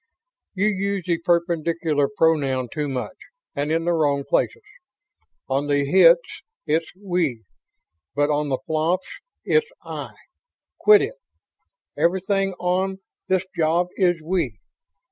"You 0.55 0.65
use 0.65 1.05
the 1.05 1.19
perpendicular 1.19 2.09
pronoun 2.17 2.69
too 2.73 2.87
much 2.89 3.19
and 3.55 3.71
in 3.71 3.85
the 3.85 3.93
wrong 3.93 4.23
places. 4.27 4.63
On 5.47 5.67
the 5.67 5.85
hits 5.85 6.41
it's 6.65 6.91
'we', 6.95 7.43
but 8.15 8.31
on 8.31 8.49
the 8.49 8.57
flops 8.65 9.19
it's 9.45 9.69
'I'. 9.83 10.15
Quit 10.79 11.03
it. 11.03 11.15
Everything 11.95 12.53
on 12.53 12.97
this 13.27 13.45
job 13.55 13.89
is 13.95 14.19
'we'. 14.23 14.57